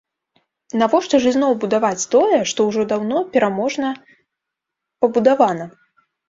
Навошта 0.81 1.17
ж 1.25 1.33
ізноў 1.33 1.51
будаваць 1.63 2.07
тое, 2.15 2.39
што 2.53 2.65
ўжо 2.69 2.87
даўно 2.93 3.21
пераможна 3.37 3.93
пабудавана? 5.05 5.71